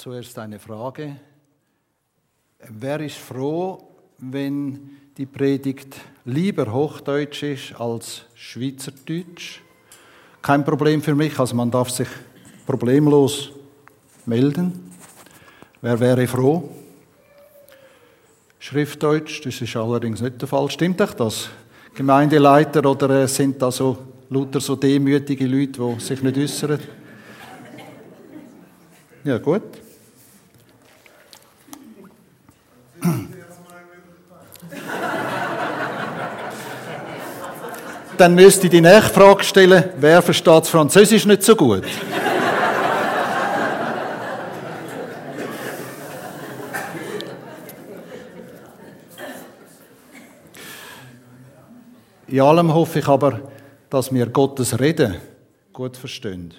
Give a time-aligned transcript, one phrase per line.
[0.00, 1.16] zuerst eine Frage.
[2.70, 5.94] Wer ist froh, wenn die Predigt
[6.24, 9.60] lieber Hochdeutsch ist als Schweizerdeutsch?
[10.40, 12.08] Kein Problem für mich, also man darf sich
[12.64, 13.52] problemlos
[14.24, 14.90] melden.
[15.82, 16.70] Wer wäre froh?
[18.58, 20.70] Schriftdeutsch, das ist allerdings nicht der Fall.
[20.70, 21.50] Stimmt euch das?
[21.94, 23.98] Gemeindeleiter oder äh, sind da so
[24.30, 26.78] lauter so demütige Leute, die sich nicht äußern?
[29.24, 29.89] Ja, gut.
[38.20, 41.84] Dann müsste ich die nächste Frage stellen, wer versteht Französisch nicht so gut?
[52.26, 53.40] In allem hoffe ich aber,
[53.88, 55.16] dass wir Gottes Reden
[55.72, 56.52] gut verstehen.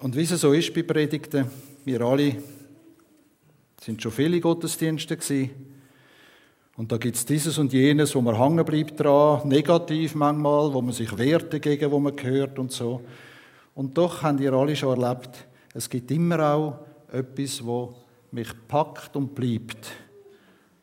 [0.00, 1.48] Und wie es so ist bei Predigten,
[1.84, 2.34] wir alle
[3.80, 5.71] sind schon viele Gottesdienste gewesen.
[6.76, 10.80] Und da gibt es dieses und jenes, wo man hängen bleibt dran, negativ manchmal, wo
[10.80, 13.02] man sich wehrt dagegen, wo man hört und so.
[13.74, 16.78] Und doch haben ihr alle schon erlebt, es gibt immer auch
[17.10, 17.94] etwas, wo
[18.30, 19.90] mich packt und bleibt.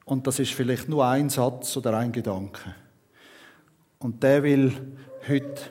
[0.05, 2.75] Und das ist vielleicht nur ein Satz oder ein Gedanke.
[3.99, 4.73] Und der will
[5.27, 5.61] heute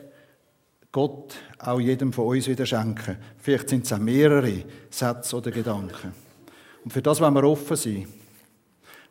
[0.92, 3.16] Gott auch jedem von uns wieder schenken.
[3.39, 6.12] Vielleicht sind es auch mehrere Sätze oder Gedanken.
[6.84, 8.06] Und für das wollen wir offen sein.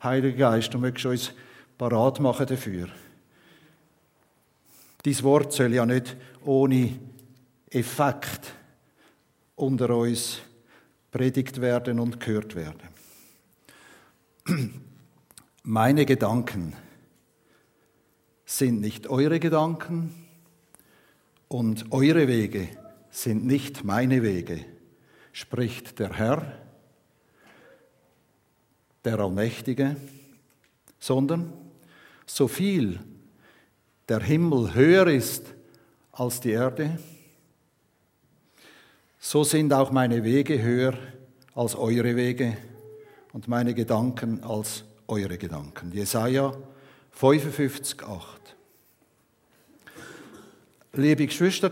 [0.03, 1.31] Heiliger Geist, du möchtest uns
[1.78, 2.88] parat machen dafür.
[5.06, 7.00] Dies Wort soll ja nicht ohne
[7.70, 8.53] Effekt
[9.56, 10.40] unter uns
[11.12, 12.90] predigt werden und gehört werden.
[15.64, 16.73] Meine Gedanken
[18.45, 20.14] sind nicht eure Gedanken
[21.48, 22.70] und eure Wege
[23.09, 24.64] sind nicht meine Wege,
[25.31, 26.66] spricht der Herr,
[29.07, 29.95] der Allmächtige,
[31.00, 31.53] sondern
[32.25, 33.00] so viel
[34.09, 35.45] der Himmel höher ist
[36.12, 37.00] als die Erde,
[39.17, 40.94] so sind auch meine Wege höher
[41.56, 42.57] als eure Wege
[43.31, 45.94] und meine Gedanken als eure Gedanken.
[45.94, 46.53] Jesaja
[47.12, 48.56] 55, 8.
[50.94, 51.72] Liebe Geschwister,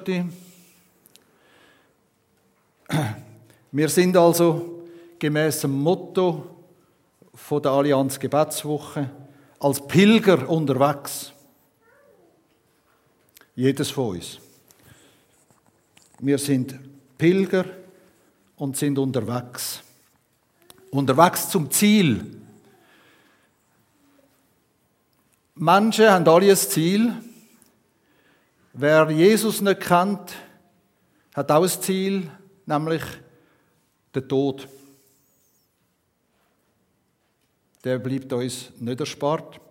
[3.72, 4.86] wir sind also
[5.20, 6.55] gemäß dem Motto
[7.36, 9.10] von der Allianz Gebetswoche
[9.60, 11.32] als Pilger unterwegs.
[13.56, 14.40] Jedes von uns.
[16.20, 16.80] Wir sind
[17.18, 17.66] Pilger
[18.56, 19.82] und sind unterwegs.
[20.90, 22.36] Unterwegs zum Ziel,
[25.58, 27.14] Manche haben alle ein Ziel.
[28.74, 30.34] Wer Jesus nicht kennt,
[31.34, 32.30] hat auch ein Ziel,
[32.66, 33.02] nämlich
[34.14, 34.68] der Tod.
[37.86, 39.62] Der bleibt uns nicht erspart.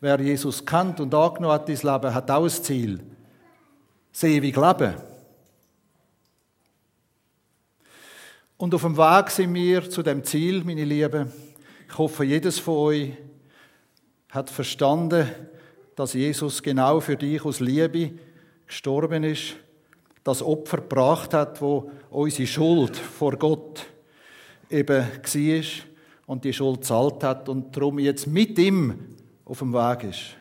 [0.00, 3.00] Wer Jesus kennt und angenommen hat ins Leben, hat auch ein Ziel.
[4.12, 4.94] Das ewige Leben.
[8.58, 11.32] Und auf dem Weg sind wir zu dem Ziel, meine Lieben.
[11.88, 13.12] Ich hoffe, jedes von euch
[14.28, 15.26] hat verstanden,
[15.96, 18.12] dass Jesus genau für dich aus Liebe
[18.66, 19.54] gestorben ist,
[20.22, 23.86] das Opfer gebracht hat, wo unsere Schuld vor Gott
[24.70, 25.64] eben war
[26.28, 29.16] und die Schuld zahlt hat und darum jetzt mit ihm
[29.46, 30.36] auf dem Weg ist.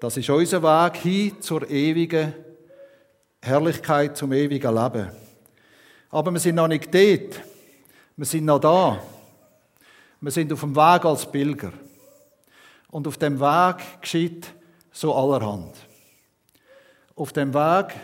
[0.00, 2.34] Das ist unser Weg hin zur ewigen
[3.40, 5.10] Herrlichkeit, zum ewigen Leben.
[6.10, 7.40] Aber wir sind noch nicht dort.
[8.16, 9.00] Wir sind noch da.
[10.20, 11.72] Wir sind auf dem Weg als Pilger.
[12.90, 14.52] Und auf dem Weg geschieht
[14.90, 15.76] so allerhand.
[17.14, 17.94] Auf dem Weg,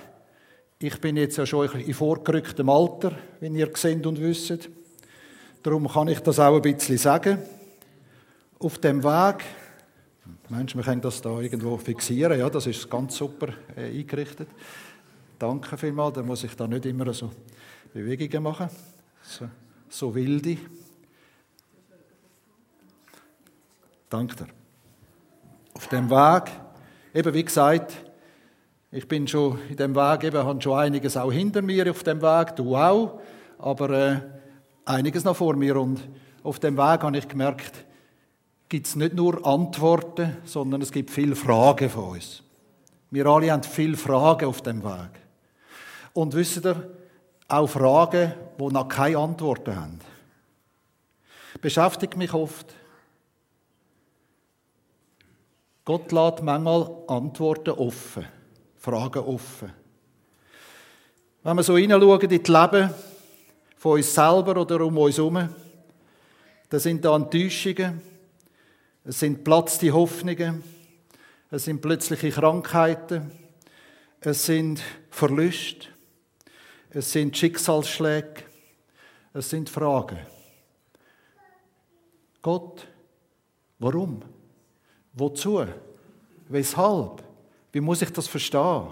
[0.78, 4.70] ich bin jetzt ja schon in vorgerücktem Alter, wie ihr seht und wisst.
[5.62, 7.38] Darum kann ich das auch ein bisschen sagen.
[8.58, 9.44] Auf dem Weg,
[10.48, 14.48] Mensch, wir können das da irgendwo fixieren, ja, das ist ganz super äh, eingerichtet.
[15.38, 17.30] Danke vielmals, da muss ich da nicht immer so
[17.92, 18.68] Bewegungen machen,
[19.22, 19.48] so,
[19.88, 20.56] so wilde.
[24.08, 24.46] Danke dir
[25.74, 26.50] auf dem Weg,
[27.14, 27.96] eben wie gesagt,
[28.90, 32.20] ich bin schon in dem Weg, eben, habe schon einiges auch hinter mir auf dem
[32.20, 33.20] Weg, du auch,
[33.58, 34.20] aber äh,
[34.90, 35.76] einiges noch vor mir.
[35.76, 36.00] Und
[36.42, 37.84] auf dem Weg habe ich gemerkt,
[38.68, 42.42] gibt es nicht nur Antworten, sondern es gibt viele Fragen von uns.
[43.10, 45.10] Wir alle haben viele Fragen auf dem Weg.
[46.12, 46.90] Und wisst ihr,
[47.48, 49.98] auch Fragen, die noch keine Antworten haben.
[51.60, 52.74] Beschäftigt mich oft.
[55.84, 58.26] Gott lässt manchmal Antworten offen,
[58.76, 59.72] Fragen offen.
[61.42, 62.94] Wenn wir so hineinschauen in das Leben,
[63.80, 65.48] von uns selber oder um uns herum.
[66.68, 68.02] Das sind da Enttäuschungen,
[69.04, 70.62] es sind platzte Hoffnungen,
[71.50, 73.32] es sind plötzliche Krankheiten,
[74.20, 75.86] es sind Verluste,
[76.90, 78.42] es sind Schicksalsschläge,
[79.32, 80.18] es sind Fragen.
[82.42, 82.86] Gott,
[83.78, 84.20] warum?
[85.14, 85.64] Wozu?
[86.50, 87.22] Weshalb?
[87.72, 88.88] Wie muss ich das verstehen?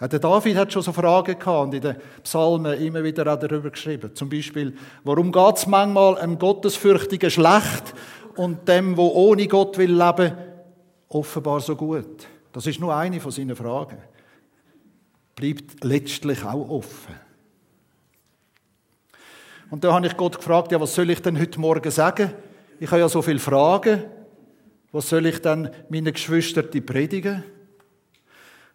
[0.00, 3.68] Der David hat schon so Fragen gehabt und in den Psalmen immer wieder auch darüber
[3.68, 4.14] geschrieben.
[4.14, 4.74] Zum Beispiel,
[5.04, 7.94] warum geht es manchmal einem Gottesfürchtigen schlecht
[8.36, 10.32] und dem, wo ohne Gott will leben,
[11.08, 12.26] offenbar so gut?
[12.52, 13.98] Das ist nur eine von seinen Fragen.
[15.36, 17.14] Bleibt letztlich auch offen.
[19.68, 22.32] Und da habe ich Gott gefragt, ja, was soll ich denn heute Morgen sagen?
[22.80, 24.02] Ich habe ja so viele Fragen.
[24.92, 27.44] Was soll ich dann meinen Geschwistern predigen?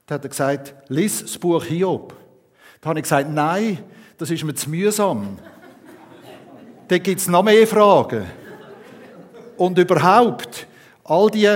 [0.05, 2.13] Da hat er gesagt, lies das Buch Hiob.
[2.81, 3.79] Da habe ich gesagt, nein,
[4.17, 5.39] das ist mir zu mühsam.
[6.87, 8.25] da gibt es noch mehr Fragen.
[9.57, 10.67] Und überhaupt,
[11.03, 11.49] all die,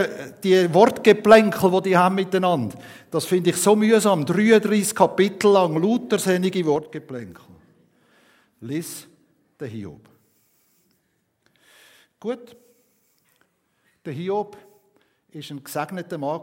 [0.44, 2.76] die Wortgeplänkel, die die haben miteinander,
[3.12, 4.26] das finde ich so mühsam.
[4.26, 7.46] 33 Kapitel lang, lauter sinnige Wortgeplänkel.
[8.62, 9.08] Lies
[9.60, 10.10] den Hiob.
[12.20, 12.56] Gut.
[14.04, 16.42] Der Hiob war ein gesegneter Mann.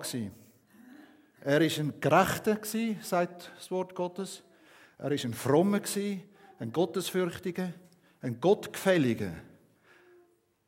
[1.48, 2.58] Er war ein Gerechter,
[3.02, 4.43] sagt das Wort Gottes.
[4.98, 5.81] Er war ein Frommer,
[6.58, 7.72] ein Gottesfürchtiger,
[8.20, 9.31] ein Gottgefälliger.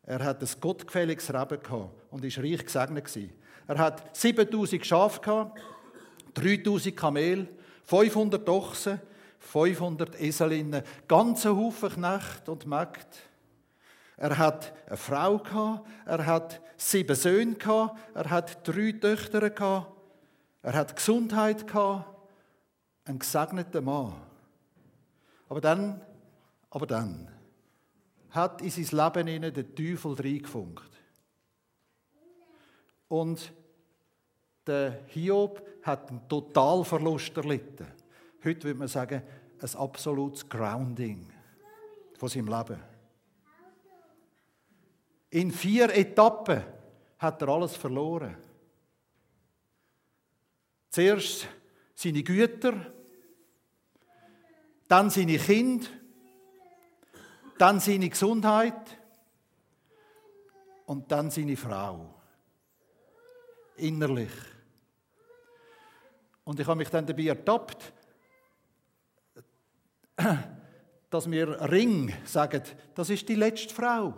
[0.05, 3.19] Er hat ein gottgefälliges Leben gehabt und war reich gesegnet.
[3.67, 5.51] Er hat 7000 Schafe
[6.35, 7.49] 3000 Kamel,
[7.83, 9.01] 500 Ochsen,
[9.41, 13.17] 500 Eselinnen, ganze Haufen Knecht und Mägde.
[14.17, 19.98] Er hat eine Frau gehabt, er hat sieben Söhne gehabt, er hat drei Töchter gehabt
[20.63, 22.07] er hat Gesundheit gehabt,
[23.05, 24.15] ein gesegneter Mann.
[25.49, 26.01] Aber dann,
[26.71, 27.29] aber dann
[28.31, 30.91] hat in sein Leben ihnen der Teufel reingefunkt.
[33.09, 33.53] Und
[34.67, 37.87] der Hiob hat einen Totalverlust erlitten.
[38.45, 39.23] Heute würde man sagen,
[39.61, 41.33] ein absolutes Grounding
[42.19, 42.79] von seinem Leben.
[45.31, 46.63] In vier Etappen
[47.19, 48.37] hat er alles verloren.
[50.91, 51.47] Zuerst
[51.95, 52.93] seine Güter,
[54.87, 55.87] dann seine Kinder,
[57.59, 58.99] dann seine Gesundheit
[60.87, 62.15] und dann seine Frau.
[63.77, 64.31] Innerlich.
[66.45, 67.93] Und ich habe mich dann dabei ertappt,
[71.11, 72.63] dass mir Ring sagen,
[72.95, 74.15] das ist die letzte Frau.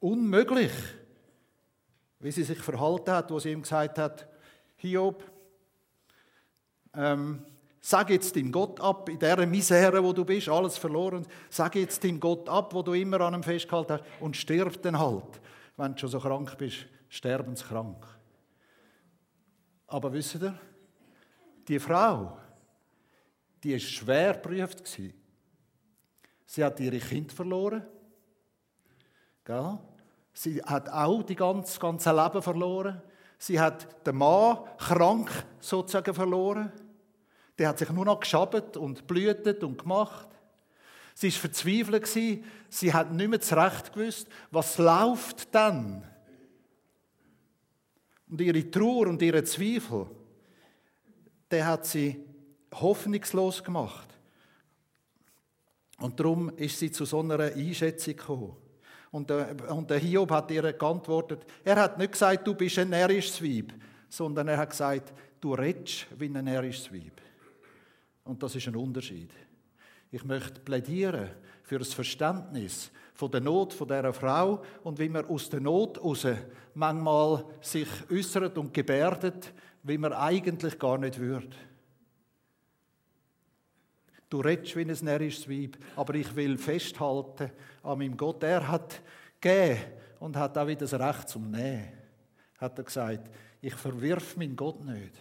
[0.00, 0.72] Unmöglich
[2.20, 4.28] wie sie sich verhalten hat, wo sie ihm gesagt hat,
[4.76, 5.24] Hiob,
[6.94, 7.44] ähm,
[7.80, 12.02] sag jetzt dem Gott ab, in der Misere, wo du bist, alles verloren, sag jetzt
[12.04, 15.40] dem Gott ab, wo du immer an ihm festgehalten hast, und stirb dann halt.
[15.76, 18.06] Wenn du schon so krank bist, sterbenskrank.
[19.86, 20.58] Aber wisst ihr,
[21.66, 22.38] die Frau,
[23.62, 24.86] die ist schwer geprüft
[26.46, 27.86] Sie hat ihre Kind verloren.
[29.44, 29.78] Gell?
[30.32, 33.02] Sie hat auch die ganze, ganze Leben verloren.
[33.38, 36.72] Sie hat den Mann krank sozusagen verloren.
[37.58, 40.28] Der hat sich nur noch geschabt und blühtet und gemacht.
[41.14, 46.06] Sie ist verzweifelt Sie hat nicht mehr zurecht gewusst, was läuft dann.
[48.28, 50.06] Und ihre Trauer und ihre Zweifel,
[51.50, 52.24] der hat sie
[52.72, 54.08] hoffnungslos gemacht.
[55.98, 58.56] Und darum ist sie zu so einer Einschätzung gekommen.
[59.10, 62.90] Und der, und der Hiob hat ihr geantwortet, er hat nicht gesagt, du bist ein
[62.90, 63.72] närrisches Weib,
[64.08, 67.20] sondern er hat gesagt, du redest wie ein närrisches Weib.
[68.24, 69.30] Und das ist ein Unterschied.
[70.12, 71.30] Ich möchte plädieren
[71.62, 75.98] für das Verständnis von der Not von dieser Frau und wie man aus der Not
[75.98, 76.26] heraus
[76.74, 79.52] manchmal sich äußert und gebärdet,
[79.82, 81.56] wie man eigentlich gar nicht würde.
[84.30, 87.50] Du redest wie ein närrisches Weib, aber ich will festhalten
[87.82, 88.42] an meinem Gott.
[88.44, 89.02] Er hat
[89.40, 89.80] gegeben
[90.20, 91.88] und hat auch wieder das Recht zum Nehmen.
[92.58, 93.28] Hat er gesagt,
[93.60, 95.14] ich verwirf meinen Gott nicht.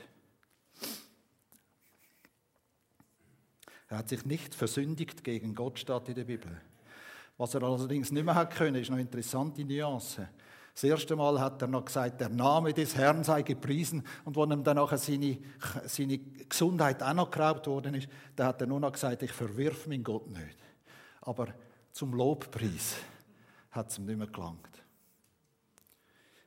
[3.87, 6.61] Er hat sich nicht versündigt gegen Gott, statt in der Bibel.
[7.37, 10.29] Was er allerdings nicht mehr hat können, ist eine interessante Nuance.
[10.73, 14.03] Das erste Mal hat er noch gesagt, der Name des Herrn sei gepriesen.
[14.23, 15.37] Und wo ihm dann nachher seine,
[15.85, 19.87] seine Gesundheit auch noch geraubt worden ist, da hat er nur noch gesagt, ich verwirf
[19.87, 20.57] meinen Gott nicht.
[21.21, 21.47] Aber
[21.91, 22.95] zum Lobpreis
[23.71, 24.83] hat es ihm nicht mehr gelangt.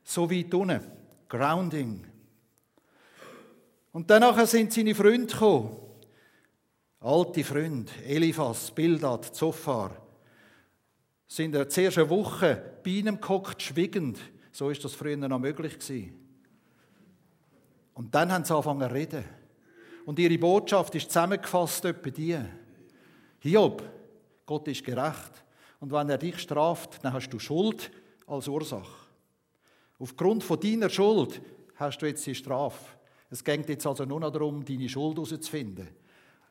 [0.03, 0.81] So wie unten,
[1.29, 2.05] Grounding.
[3.91, 5.77] Und danach sind seine Freunde gekommen.
[6.99, 10.02] Alte Freunde, Eliphas, Bildad, Zophar,
[11.35, 14.19] sind er zuerst eine Woche bei ihm gehockt, schwiegend.
[14.51, 16.13] So ist das früher noch möglich gewesen.
[17.95, 19.25] Und dann haben sie angefangen zu reden.
[20.05, 22.37] Und ihre Botschaft ist zusammengefasst etwa die.
[23.39, 23.81] Hiob,
[24.45, 25.43] Gott ist gerecht.
[25.79, 27.89] Und wenn er dich straft, dann hast du Schuld
[28.27, 29.07] als Ursache.
[29.97, 31.41] Aufgrund von deiner Schuld
[31.77, 32.95] hast du jetzt die Strafe.
[33.31, 35.87] Es geht jetzt also nur noch darum, deine Schuld herauszufinden.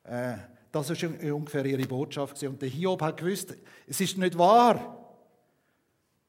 [0.03, 0.39] Äh,
[0.73, 2.43] das war ungefähr ihre Botschaft.
[2.43, 3.55] Und der Hiob hat gewusst,
[3.87, 4.99] es ist nicht wahr.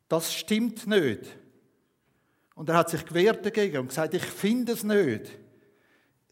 [0.10, 1.22] Das stimmt nicht.
[2.56, 5.32] Und er hat sich gewehrt dagegen und gesagt, ich finde es nicht.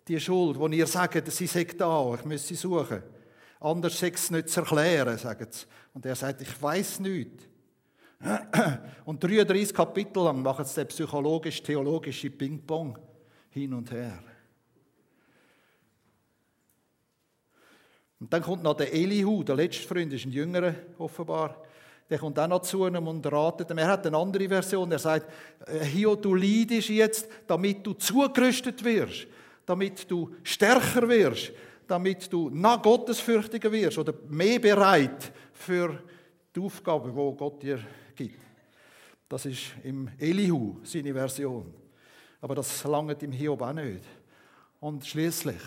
[0.07, 3.01] Die Schuld, wo ihr sagt, sie sei da, ich muss sie suchen.
[3.61, 5.65] Anders sei es nicht zu erklären, sagen sie.
[5.93, 7.47] Und er sagt, ich weiß nicht.
[9.05, 12.99] Und 33 Kapitel lang machen sie psychologisch-theologische Ping-Pong
[13.49, 14.19] hin und her.
[18.21, 21.57] Und dann kommt noch der Elihu, der letzte Freund, ist ein Jüngerer offenbar.
[22.07, 23.79] Der kommt auch noch zu ihm und ratet ihm.
[23.79, 24.91] Er hat eine andere Version.
[24.91, 25.27] Er sagt,
[25.65, 29.25] äh, Hio, du leidest jetzt, damit du zugerüstet wirst,
[29.65, 31.51] damit du stärker wirst,
[31.87, 36.03] damit du nach Gottesfürchtiger wirst oder mehr bereit für
[36.55, 37.79] die Aufgabe, wo Gott dir
[38.15, 38.39] gibt.
[39.27, 41.73] Das ist im Elihu seine Version.
[42.39, 44.03] Aber das langt im Hiob auch nicht.
[44.79, 45.61] Und schließlich,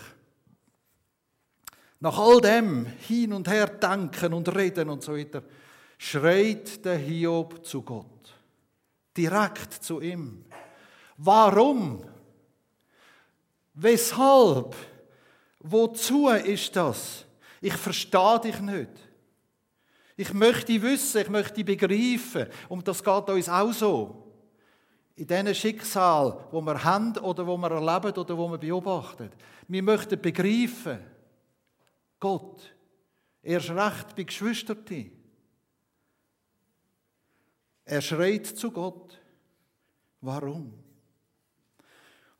[2.05, 5.41] nach all dem hin und her denken und reden und so weiter,
[5.97, 8.31] schreit der Hiob zu Gott.
[9.17, 10.45] Direkt zu ihm.
[11.17, 12.03] Warum?
[13.73, 14.75] Weshalb?
[15.61, 17.25] Wozu ist das?
[17.59, 18.91] Ich verstehe dich nicht.
[20.15, 22.45] Ich möchte wissen, ich möchte begreifen.
[22.69, 24.31] Und das geht uns auch so.
[25.15, 29.31] In diesen Schicksal, wo wir haben oder wo wir erleben oder wo wir beobachten.
[29.67, 31.14] Wir möchten begreifen,
[32.25, 32.75] Gott,
[33.43, 35.11] erst recht bei Geschwistern.
[37.83, 39.21] Er schreit zu Gott.
[40.21, 40.73] Warum?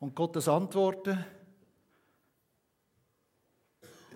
[0.00, 1.24] Und Gottes Antworten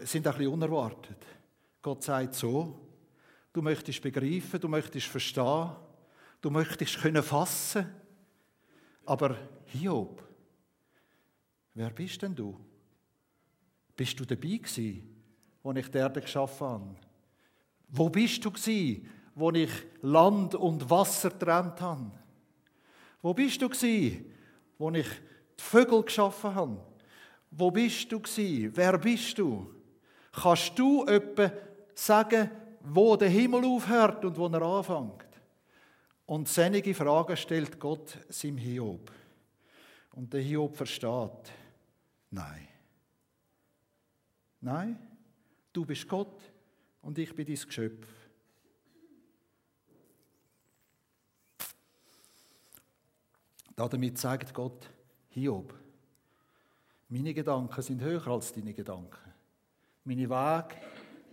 [0.00, 1.24] sind ein bisschen unerwartet.
[1.80, 2.88] Gott sagt so,
[3.52, 5.70] du möchtest begreifen, du möchtest verstehen,
[6.40, 7.86] du möchtest können fassen,
[9.06, 10.20] aber Hiob,
[11.74, 12.58] wer bist denn du?
[13.94, 15.19] Bist du dabei gewesen,
[15.62, 16.96] als ich die Erde geschaffen habe?
[17.88, 19.70] Wo bist du gewesen, wo ich
[20.02, 22.10] Land und Wasser getrennt habe?
[23.22, 24.24] Wo bist du gewesen,
[24.78, 25.08] wo ich
[25.58, 26.80] die Vögel geschaffen habe?
[27.50, 28.72] Wo bist du gewesen?
[28.74, 29.74] Wer bist du?
[30.32, 31.50] Kannst du etwa
[31.94, 32.50] sagen,
[32.82, 35.26] wo der Himmel aufhört und wo er anfängt?
[36.26, 39.10] Und seine Fragen stellt Gott seinem Hiob.
[40.12, 41.52] Und der Hiob versteht,
[42.30, 42.68] nein.
[44.60, 45.09] Nein,
[45.72, 46.40] du bist Gott
[47.02, 48.06] und ich bin dein Geschöpf.
[53.74, 54.90] Damit sagt Gott,
[55.30, 55.74] Hiob,
[57.08, 59.32] meine Gedanken sind höher als deine Gedanken.
[60.04, 60.76] Meine Wege,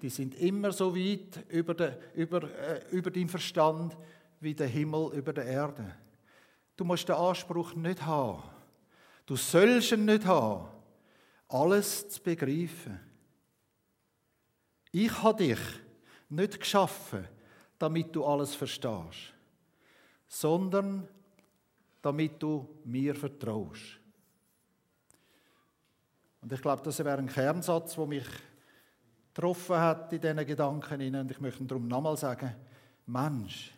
[0.02, 3.98] die sind immer so weit über, den, über, äh, über deinen Verstand
[4.40, 5.96] wie der Himmel über der Erde.
[6.76, 8.44] Du musst den Anspruch nicht haben.
[9.26, 10.68] Du sollst ihn nicht haben,
[11.50, 13.07] alles zu begreifen.
[15.00, 15.60] Ich habe dich
[16.28, 17.28] nicht geschaffen,
[17.78, 19.32] damit du alles verstehst,
[20.28, 21.08] sondern
[22.02, 24.00] damit du mir vertraust.
[26.42, 28.26] Und ich glaube, das wäre ein Kernsatz, der mich
[29.36, 31.16] getroffen hat in diesen Gedanken.
[31.16, 32.56] Und ich möchte darum nochmal sagen,
[33.06, 33.72] Mensch,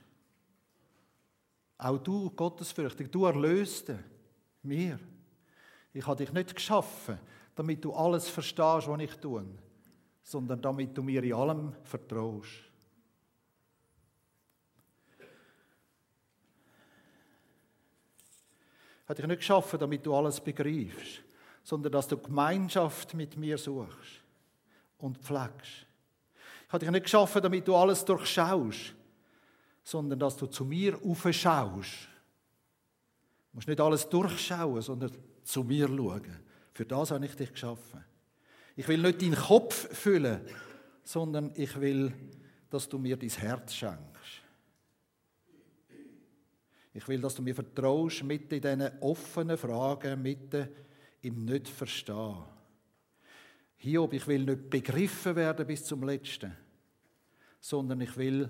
[1.79, 3.99] auch du, Gottesfürchtig, du Erlöste,
[4.63, 4.97] mir.
[5.91, 7.19] Ich habe dich nicht geschaffen,
[7.55, 9.45] damit du alles verstehst, was ich tue,
[10.23, 12.69] sondern damit du mir in allem vertraust.
[19.05, 21.23] Habe dich nicht geschaffen, damit du alles begreifst,
[21.63, 24.21] sondern dass du Gemeinschaft mit mir suchst
[24.99, 25.87] und pflegst.
[26.67, 28.93] Ich habe dich nicht geschaffen, damit du alles durchschaust,
[29.83, 32.07] sondern dass du zu mir aufschaust.
[33.49, 35.11] Du musst nicht alles durchschauen, sondern
[35.43, 36.39] zu mir schauen.
[36.71, 38.05] Für das habe ich dich geschaffen.
[38.79, 40.39] Ich will nicht deinen Kopf füllen,
[41.03, 42.13] sondern ich will,
[42.69, 44.41] dass du mir dein Herz schenkst.
[46.93, 50.69] Ich will, dass du mir vertraust, mitten in diesen offenen Fragen, mitten
[51.21, 52.37] im Nicht-Verstehen.
[53.75, 56.55] Hiob, ich will nicht begriffen werden bis zum Letzten,
[57.59, 58.49] sondern ich will,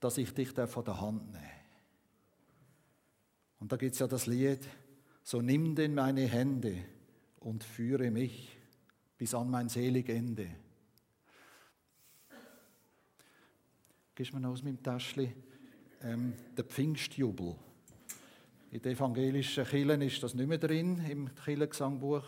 [0.00, 1.50] dass ich dich von der Hand nehme.
[3.58, 4.68] Und da gibt es ja das Lied,
[5.22, 6.84] so nimm denn meine Hände
[7.40, 8.55] und führe mich
[9.18, 10.48] bis an mein selig Ende.
[14.14, 15.32] Gibst mir noch aus meinem Täschchen
[16.02, 17.54] ähm, der Pfingstjubel.
[18.70, 22.24] In den evangelischen Kirchen ist das nicht mehr drin, im Kirchengesangbuch,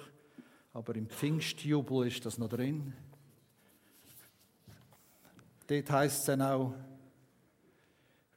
[0.73, 2.93] aber im Pfingstjubel ist das noch drin.
[5.67, 6.75] Dort heißt es dann auch,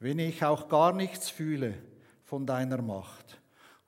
[0.00, 1.74] wenn ich auch gar nichts fühle
[2.24, 3.41] von deiner Macht.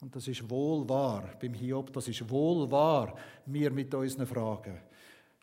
[0.05, 4.79] Und das ist wohl wahr beim Hiob, das ist wohl wahr, mir mit unseren Fragen.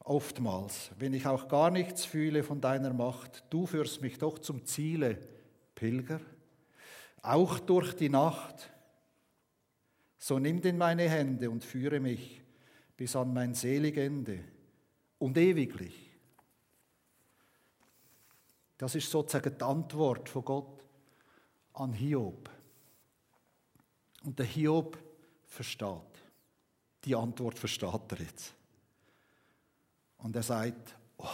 [0.04, 4.64] Oftmals, wenn ich auch gar nichts fühle von deiner Macht, du führst mich doch zum
[4.64, 5.18] Ziele,
[5.74, 6.22] Pilger,
[7.24, 8.72] auch durch die Nacht.
[10.20, 12.44] So nimm denn meine Hände und führe mich
[12.96, 14.42] bis an mein selig Ende
[15.18, 16.12] und ewiglich.
[18.78, 20.86] Das ist sozusagen die Antwort von Gott
[21.74, 22.61] an Hiob.
[24.24, 24.98] Und der Hiob
[25.48, 25.88] versteht.
[27.04, 28.54] Die Antwort versteht er jetzt.
[30.18, 31.26] Und er sagt, oh,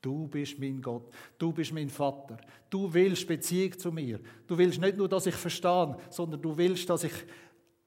[0.00, 2.38] du bist mein Gott, du bist mein Vater,
[2.70, 4.18] du willst Beziehung zu mir.
[4.46, 7.12] Du willst nicht nur, dass ich verstehe, sondern du willst, dass ich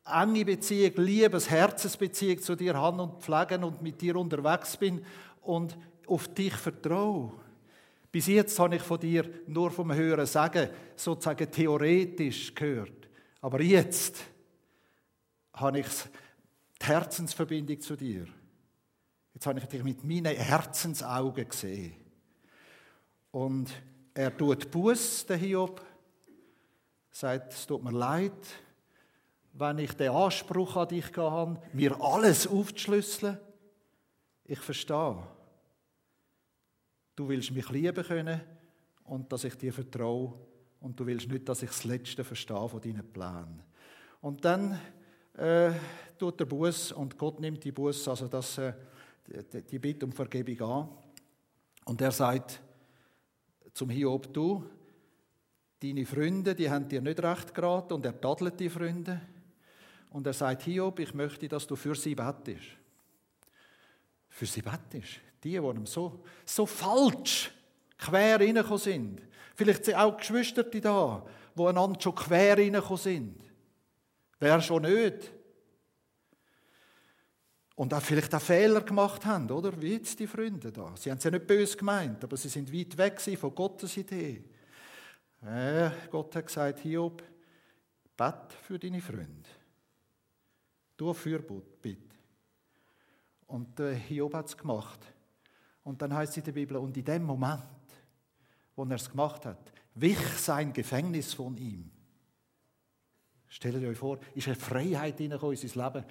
[0.05, 5.03] enge Beziehung, Liebes, Herzensbeziehung zu dir habe und pflegen und mit dir unterwegs bin
[5.41, 5.75] und
[6.07, 7.31] auf dich vertraue.
[8.11, 13.04] Bis jetzt habe ich von dir nur vom Hören sagen, sozusagen theoretisch gehört.
[13.45, 14.23] Aber jetzt
[15.53, 15.85] habe ich
[16.81, 18.25] die Herzensverbindung zu dir.
[19.35, 21.93] Jetzt habe ich dich mit meinen Herzensaugen gesehen.
[23.29, 23.69] Und
[24.15, 25.79] er tut Buß, der Hiob,
[27.11, 28.33] sagt, es tut mir leid,
[29.53, 33.37] wenn ich den Anspruch an dich habe, mir alles aufzuschlüsseln.
[34.45, 35.21] Ich verstehe.
[37.15, 38.41] Du willst mich lieben können
[39.03, 40.33] und dass ich dir vertraue
[40.85, 43.63] und du willst nicht, dass ich das Letzte verstehe von deinen Plänen.
[44.21, 44.79] Und dann
[45.33, 45.71] äh,
[46.15, 48.71] tut der Buß und Gott nimmt die Buß, also das, äh,
[49.51, 50.89] die, die Bitte um Vergebung an.
[51.85, 52.61] Und er sagt
[53.73, 54.63] zum Hiob, du,
[55.81, 59.19] deine Freunde, die haben dir nicht recht geraten und er tadelt die Freunde.
[60.11, 62.77] Und er sagt, Hiob, ich möchte, dass du für sie bettest.
[64.29, 65.19] Für sie bettest.
[65.43, 67.54] Die, die ihm so, so falsch
[67.97, 69.21] quer reingekommen sind.
[69.55, 73.41] Vielleicht sind auch Geschwister da, die einander schon quer reingekommen sind.
[74.39, 75.31] Wer schon nicht.
[77.75, 79.79] Und auch vielleicht auch Fehler gemacht haben, oder?
[79.81, 80.93] Wie jetzt die Freunde da.
[80.95, 84.45] Sie haben es ja nicht böse gemeint, aber sie sind weit weg von Gottes Idee.
[85.45, 87.21] Äh, Gott hat gesagt, Hiob,
[88.15, 89.49] bett für deine Freunde.
[90.95, 92.15] Du Fürbot, bitte.
[93.47, 94.99] Und äh, Hiob hat es gemacht.
[95.83, 97.61] Und dann heißt es in der Bibel, und in dem Moment,
[98.75, 101.91] wo er es gemacht hat, wich sein Gefängnis von ihm.
[103.47, 106.05] Stellt euch vor, ist eine Freiheit in unser Leben.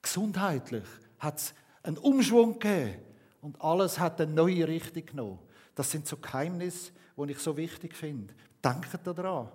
[0.00, 0.84] Gesundheitlich
[1.18, 3.00] hat es einen Umschwung gegeben
[3.40, 5.38] und alles hat eine neue Richtung genommen.
[5.74, 8.34] Das sind so Geheimnisse, die ich so wichtig finde.
[8.62, 9.48] Denkt daran.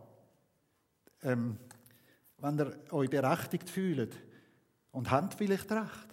[1.21, 1.57] Ähm,
[2.39, 4.15] wenn ihr euch berechtigt fühlt
[4.91, 6.07] und habt vielleicht recht,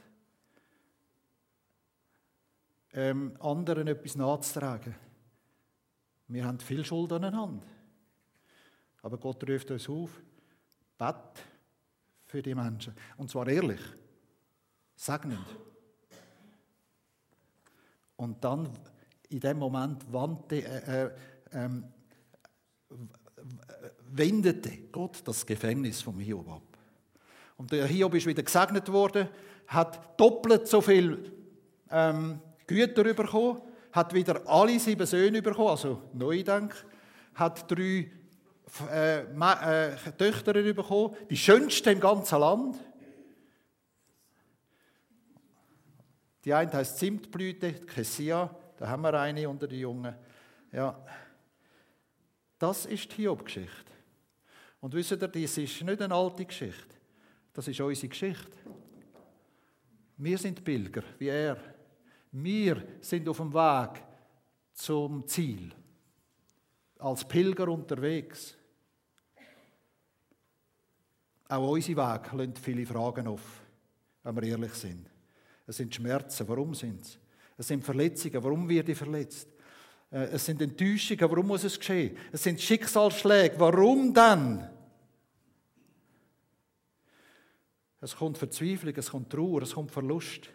[2.92, 4.94] ähm, anderen etwas nachzutragen.
[6.28, 7.66] Wir haben viel Schuld aneinander.
[9.02, 10.10] Aber Gott ruft uns auf,
[10.96, 11.42] bett
[12.24, 12.94] für die Menschen.
[13.16, 13.80] Und zwar ehrlich,
[14.96, 15.46] segnend.
[18.16, 18.70] Und dann
[19.28, 21.10] in dem Moment wandte, äh, äh,
[21.52, 21.84] ähm,
[24.10, 26.78] wendete Gott das Gefängnis vom Hiob ab.
[27.56, 29.28] Und der Hiob ist wieder gesegnet worden,
[29.66, 31.32] hat doppelt so viel
[31.90, 33.60] ähm, Güter bekommen,
[33.94, 36.74] hat wieder alle sieben Söhne bekommen, also Neudenk,
[37.35, 38.11] hat drei
[38.90, 42.76] äh, äh, Töchter bekommen, die schönste im ganzen Land.
[46.44, 50.14] Die eine heißt Zimtblüte, Kessia, da haben wir eine unter den Jungen.
[50.72, 51.00] Ja.
[52.59, 53.92] Das ist die Hiob-Geschichte.
[54.80, 56.96] Und wisst ihr, das ist nicht eine alte Geschichte.
[57.52, 58.59] Das ist unsere Geschichte.
[60.16, 61.73] Wir sind Pilger, wie er.
[62.37, 64.03] Wir sind auf dem Weg
[64.73, 65.70] zum Ziel.
[66.99, 68.57] Als Pilger unterwegs.
[71.47, 73.62] Auch unser Weg lässt viele Fragen auf,
[74.25, 75.09] wenn wir ehrlich sind.
[75.64, 77.18] Es sind Schmerzen, warum sind es?
[77.57, 79.49] Es sind Verletzungen, warum wird ich verletzt?
[80.11, 82.16] Äh, es sind Enttäuschungen, warum muss es geschehen?
[82.33, 84.68] Es sind Schicksalsschläge, warum dann?
[88.01, 90.51] Es kommt Verzweiflung, es kommt Trauer, es kommt Verlust.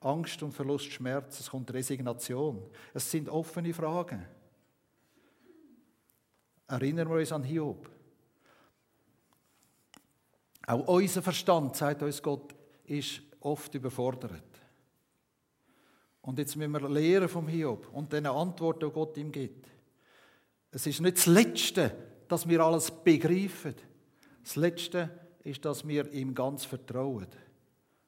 [0.00, 2.62] Angst und Verlust, Schmerz, es kommt Resignation.
[2.94, 4.26] Es sind offene Fragen.
[6.66, 7.90] Erinnern wir uns an Hiob.
[10.66, 14.44] Auch unser Verstand, sagt uns Gott, ist oft überfordert.
[16.22, 19.68] Und jetzt müssen wir lernen vom Hiob und den Antworten, die Gott ihm gibt.
[20.70, 21.96] Es ist nicht das Letzte,
[22.28, 23.74] dass wir alles begreifen.
[24.42, 25.10] Das Letzte
[25.42, 27.26] ist, dass wir ihm ganz vertrauen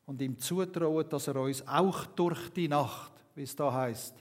[0.06, 4.14] und ihm zutrauen, dass er uns auch durch die Nacht, wie es da heißt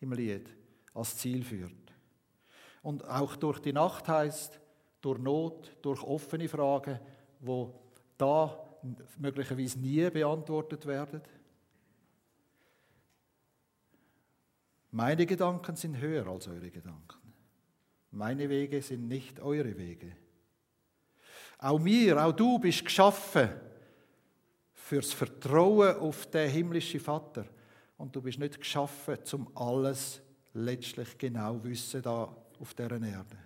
[0.00, 0.48] im Lied,
[0.94, 1.72] als Ziel führt.
[2.82, 4.60] Und auch durch die Nacht heißt
[5.00, 6.98] durch Not, durch offene Fragen,
[7.40, 7.80] wo
[8.18, 8.58] da
[9.18, 11.22] möglicherweise nie beantwortet werden.
[14.90, 17.32] Meine Gedanken sind höher als eure Gedanken.
[18.10, 20.16] Meine Wege sind nicht eure Wege.
[21.58, 23.48] Auch mir, auch du bist geschaffen
[24.92, 27.46] fürs Vertrauen auf den himmlischen Vater.
[27.96, 30.20] Und du bist nicht geschaffen, zum alles
[30.52, 32.24] letztlich genau wissen da
[32.60, 33.38] auf dieser Erde.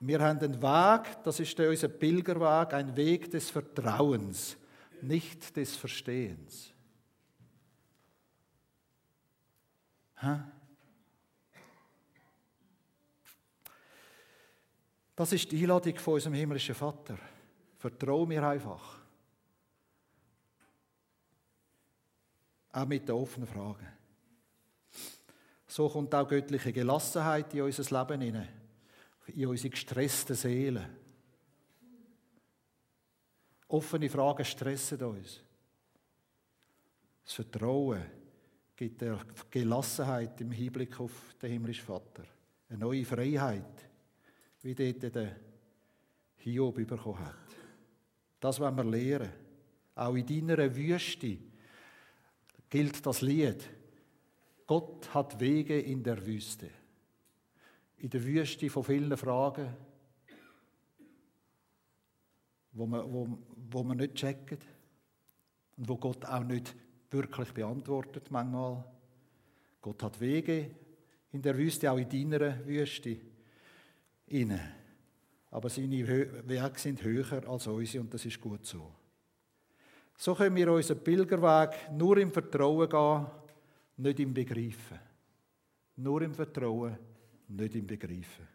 [0.00, 4.58] Wir haben einen Weg, das ist unser Pilgerweg, ein Weg des Vertrauens,
[5.00, 6.74] nicht des Verstehens.
[15.16, 17.16] Das ist die Einladung von unserem himmlischen Vater.
[17.78, 19.03] Vertrau mir einfach.
[22.74, 23.86] Auch mit den offenen Fragen.
[25.68, 28.48] So kommt auch göttliche Gelassenheit in unser Leben hinein,
[29.28, 30.84] in unsere gestressten Seelen.
[33.68, 35.40] Offene Fragen stressen uns.
[37.22, 38.02] Das Vertrauen
[38.74, 42.24] gibt der Gelassenheit im Hinblick auf den himmlischen Vater.
[42.68, 43.88] Eine neue Freiheit,
[44.62, 45.36] wie dort der
[46.38, 47.56] Hiob bekommen hat.
[48.40, 49.32] Das wollen wir lernen.
[49.94, 51.38] Auch in deiner Wüste
[52.74, 53.70] gilt das Lied.
[54.66, 56.68] Gott hat Wege in der Wüste.
[57.98, 59.76] In der Wüste von vielen Fragen,
[62.72, 63.38] wo man, wo,
[63.70, 64.58] wo man nicht checken
[65.76, 66.74] und wo Gott auch nicht
[67.12, 68.84] wirklich beantwortet manchmal.
[69.80, 70.74] Gott hat Wege
[71.30, 73.18] in der Wüste, auch in deiner Wüste.
[74.26, 74.74] Inne.
[75.52, 78.90] Aber seine Wege sind höher als unsere und das ist gut so.
[80.16, 83.26] So können wir unseren Pilgerweg nur im Vertrauen gehen,
[83.96, 84.98] nicht im Begreifen.
[85.96, 86.98] Nur im Vertrauen,
[87.48, 88.48] nicht im Begreifen.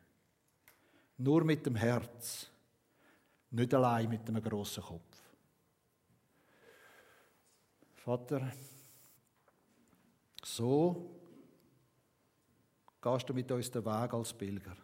[1.18, 2.50] Nur mit dem Herz,
[3.52, 5.18] nicht allein mit einem grossen Kopf.
[7.96, 8.52] Vater,
[10.44, 11.20] so
[13.02, 14.76] gehst du mit uns den Weg als Pilger.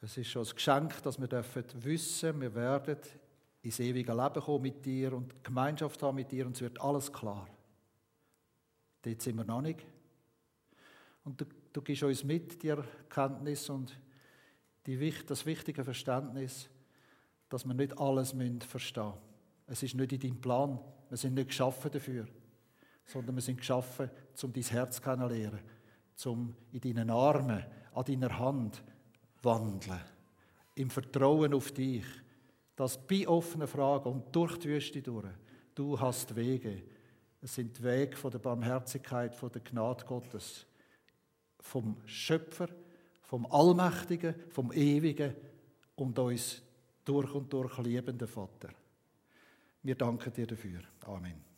[0.00, 2.96] Es ist schon ein Geschenk, dass wir dürfen wissen, wir werden
[3.62, 7.12] ins ewige Leben kommen mit dir und Gemeinschaft haben mit dir und es wird alles
[7.12, 7.46] klar.
[9.02, 9.84] Dort sind wir noch nicht.
[11.24, 13.98] Und du, du gibst uns mit die Erkenntnis und
[14.86, 16.68] die, das wichtige Verständnis,
[17.48, 18.34] dass wir nicht alles
[18.66, 19.30] verstehen müssen.
[19.66, 20.78] Es ist nicht in deinem Plan.
[21.08, 22.26] Wir sind nicht geschaffen dafür,
[23.04, 24.10] sondern wir sind geschaffen,
[24.42, 25.60] um dein Herz kennenzulernen,
[26.24, 28.82] um in deinen Armen, an deiner Hand
[29.42, 30.00] wandeln.
[30.74, 32.04] Im Vertrauen auf dich,
[32.80, 35.28] dass bei offenen Fragen und durch die Wüste durch,
[35.74, 36.82] du hast Wege.
[37.42, 40.64] Es sind Wege von der Barmherzigkeit, von der Gnade Gottes,
[41.58, 42.70] vom Schöpfer,
[43.20, 45.34] vom Allmächtigen, vom Ewigen
[45.94, 46.62] und uns
[47.04, 48.70] durch und durch liebenden Vater.
[49.82, 50.80] Wir danken dir dafür.
[51.04, 51.49] Amen.